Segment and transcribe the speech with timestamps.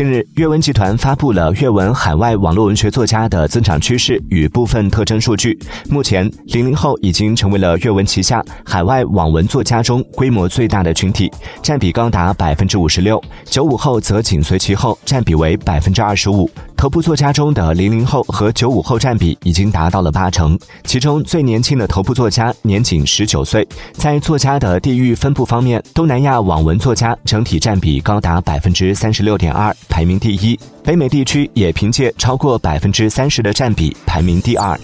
[0.00, 5.58] 近日，阅文集团发布了阅文海外网络文学作家的增长趋势与部分特征数据。
[5.90, 11.30] 目前，零零后已经成为了阅文旗下海外网文作家中规模最大的群体，
[11.62, 13.22] 占比高达百分之五十六。
[13.44, 16.50] 九五后则紧随其后，占比为百分之二十五。
[16.80, 23.68] 头部作家中的零零后和九五后占比已经达到了八成，其中最年轻的头部作家年仅十九岁。
[23.92, 34.80] 在作家的地域分布方面，东南亚网文作家整体占比高达百分之三十六点二，排名第一；北美地区也凭借超过百分之三十的占比排名第二。